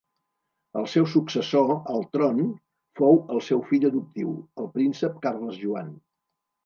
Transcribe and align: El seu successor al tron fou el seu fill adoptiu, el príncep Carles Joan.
El 0.79 0.87
seu 0.93 1.03
successor 1.11 1.73
al 1.93 2.01
tron 2.17 2.41
fou 3.01 3.21
el 3.35 3.43
seu 3.49 3.61
fill 3.73 3.85
adoptiu, 3.91 4.33
el 4.63 4.71
príncep 4.79 5.21
Carles 5.27 5.61
Joan. 5.67 5.93